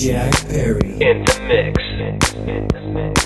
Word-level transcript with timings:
Jack 0.00 0.32
Perry 0.48 0.96
in 1.02 1.24
the 1.26 1.40
mix. 1.46 1.78
In 2.48 2.68
the 2.68 2.80
mix. 2.80 3.20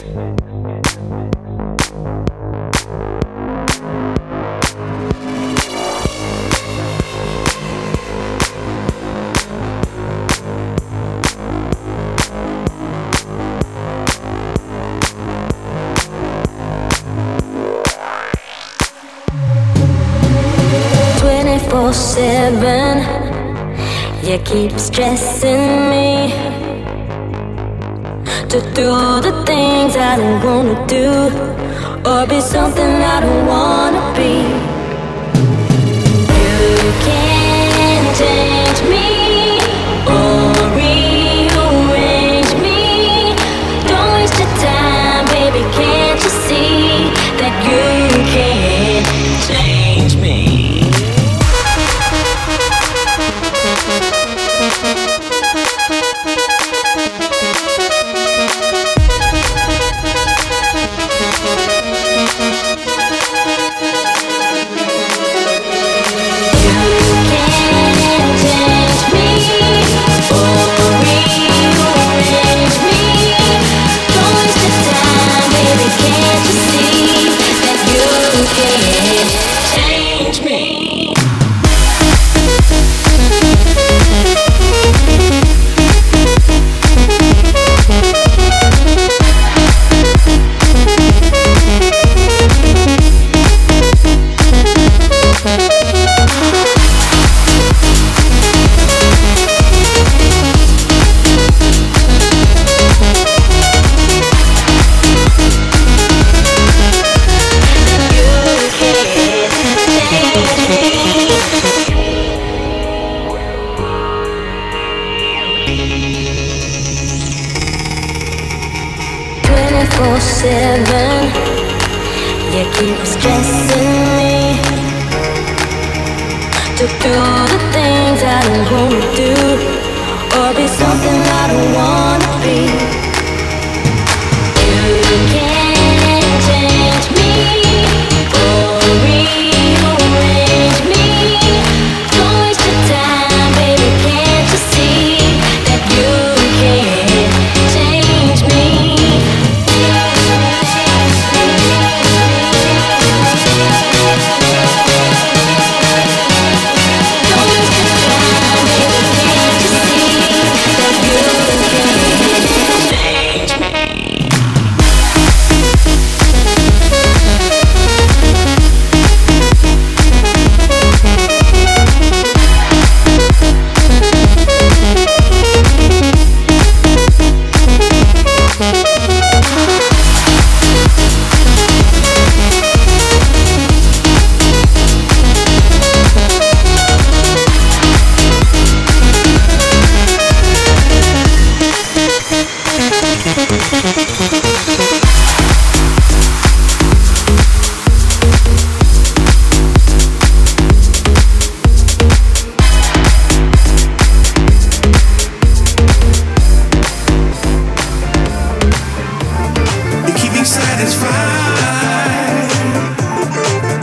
Seven, 21.92 22.98
you 24.24 24.38
keep 24.38 24.72
do 28.74 28.90
the 29.20 29.32
things 29.46 29.96
I 29.96 30.16
don't 30.16 30.42
wanna 30.44 30.86
do, 30.86 31.08
or 32.10 32.26
be 32.26 32.40
something 32.40 32.92
I 33.14 33.20
don't 33.20 33.46
want. 33.46 33.83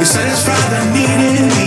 You 0.01 0.07
satisfy 0.07 0.57
the 0.71 0.93
needing 0.95 1.60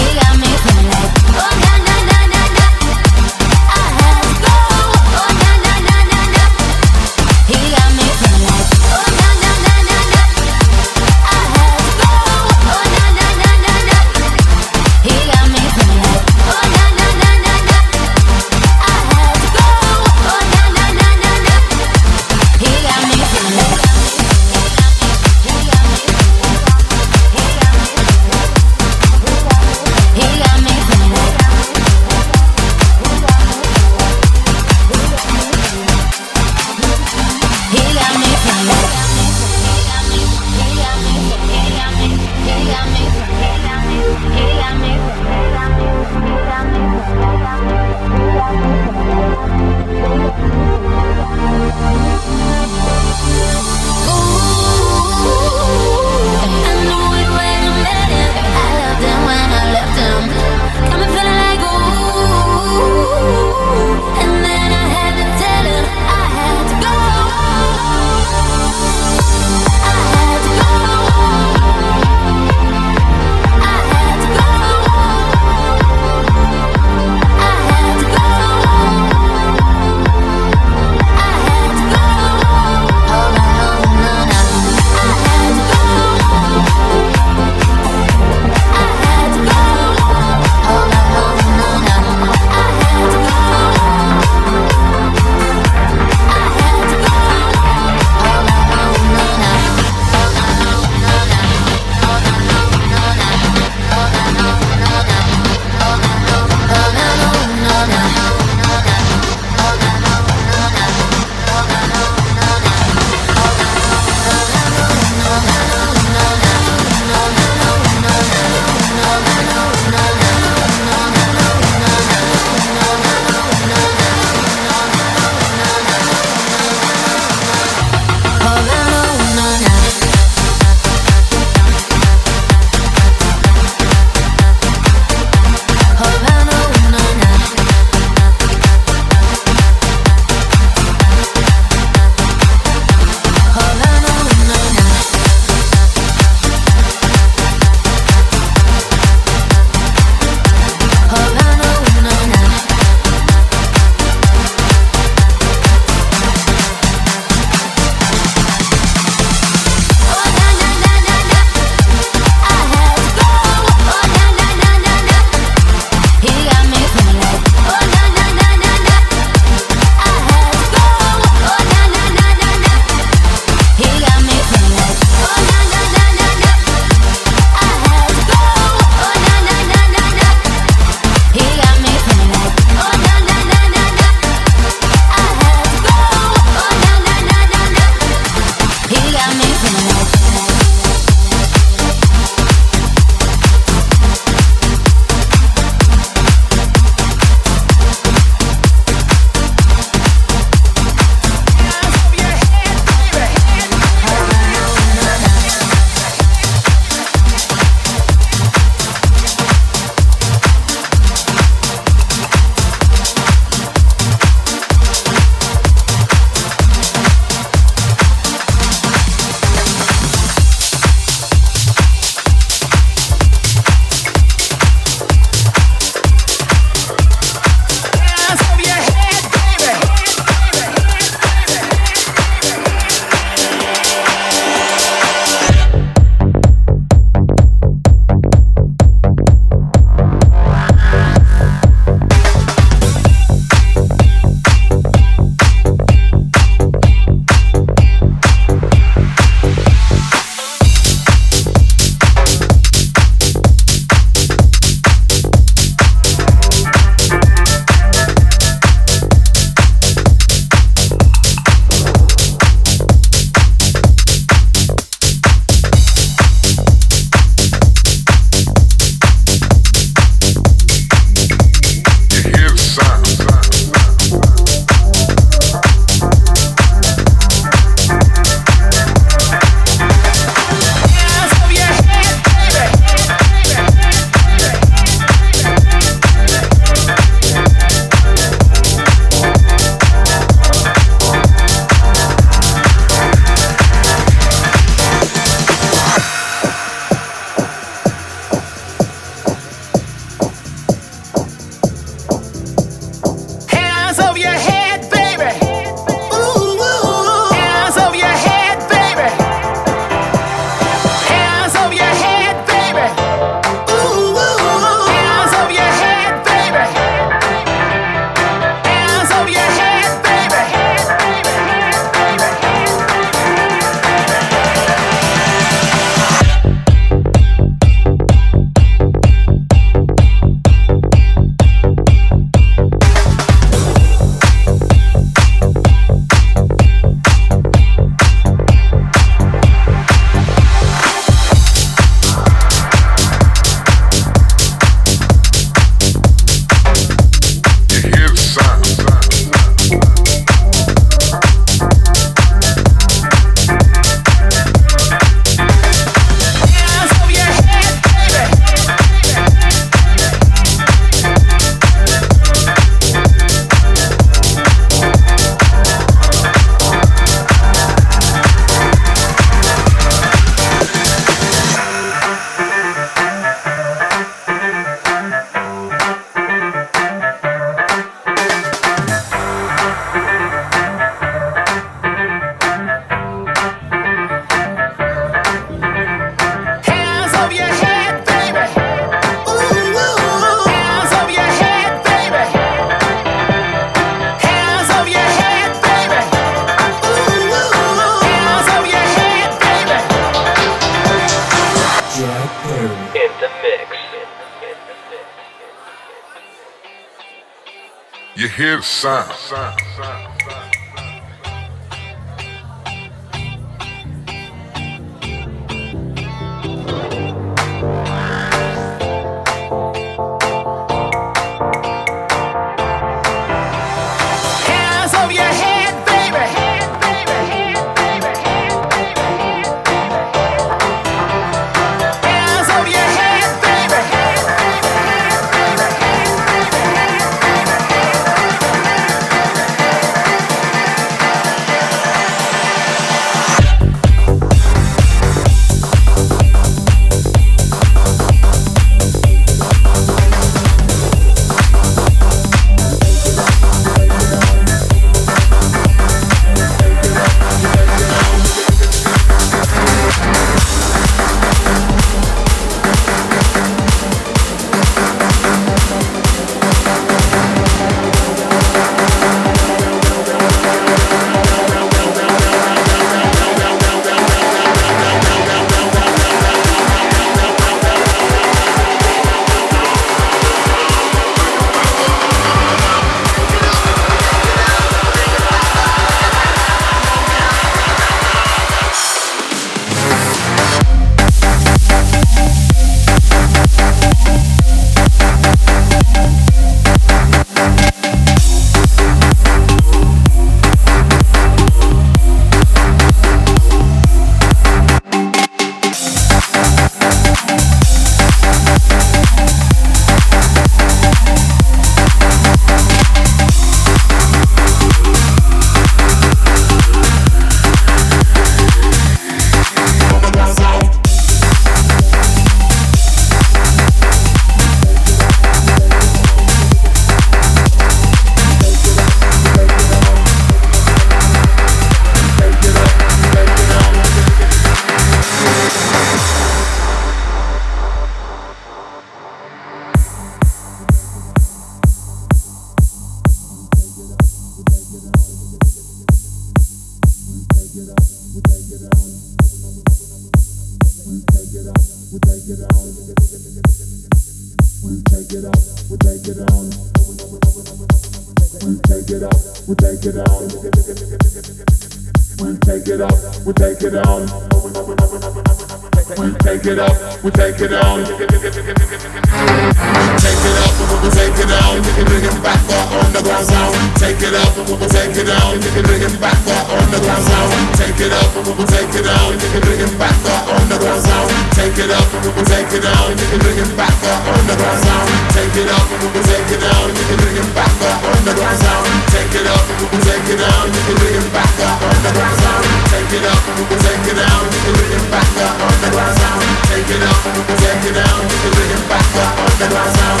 take 582.40 582.56
it 582.56 582.64
out, 582.64 582.88
you 582.88 582.96
can 582.96 583.20
bring 583.20 583.36
it 583.36 583.52
back 583.52 583.68
up 583.84 584.00
underground 584.16 584.64
sound. 584.64 584.88
Take 585.12 585.36
it 585.36 585.48
up, 585.52 585.60
and 585.60 585.76
we 585.84 585.88
can 585.92 586.04
take 586.08 586.32
it 586.32 586.40
out, 586.40 586.72
you 586.72 586.84
can 586.88 586.96
bring 586.96 587.16
it 587.20 587.28
back 587.36 587.52
up 587.68 587.84
underground 587.84 588.38
sound. 588.40 588.64
Take 588.88 589.12
it 589.12 589.28
up, 589.28 589.44
and 589.44 589.60
we 589.60 589.66
can 589.68 589.80
take 589.84 590.08
it 590.08 590.20
out, 590.24 590.48
you 590.48 590.62
can 590.64 590.76
bring 590.80 590.96
it 590.96 591.12
back 591.12 591.36
up 591.44 591.60
underground 591.60 592.16
sound. 592.16 592.44
Take 592.72 592.96
it 592.96 593.04
up, 593.04 593.20
and 593.28 593.36
we 593.36 593.44
can 593.44 593.60
take 593.60 593.92
it 593.92 594.00
out, 594.00 594.24
you 594.24 594.40
can 594.40 594.54
bring 594.56 594.72
it 594.72 594.88
back 594.88 595.12
up 595.20 595.36
underground 595.36 595.96
sound. 596.00 596.24
Take 596.48 596.70
it 596.72 596.80
up, 596.80 597.04
and 597.04 597.12
we 597.12 597.22
can 597.28 597.36
take 597.44 597.64
it 597.68 597.76
out, 597.76 598.00
you 598.08 598.16
can 598.24 598.32
bring 598.32 598.50
it 598.56 598.64
back 598.72 598.88
up 599.04 599.20
underground 599.20 599.72
sound. 599.76 600.00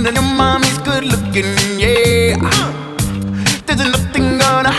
And 0.00 0.06
then 0.06 0.14
your 0.14 0.34
mommy's 0.34 0.78
good 0.78 1.04
looking, 1.04 1.78
yeah. 1.78 2.38
There's 3.66 3.84
nothing 3.84 4.38
gonna. 4.38 4.72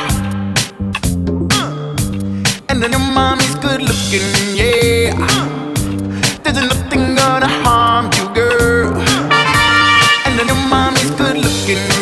And 2.69 2.81
then 2.81 2.89
your 2.89 3.05
mommy's 3.13 3.53
good 3.57 3.83
looking, 3.83 4.25
yeah. 4.55 5.13
There's 6.41 6.57
nothing 6.57 7.13
gonna 7.13 7.47
harm 7.47 8.09
you, 8.17 8.33
girl. 8.33 8.97
And 10.25 10.39
then 10.39 10.47
your 10.47 10.67
mommy's 10.67 11.11
good 11.11 11.37
looking. 11.37 12.00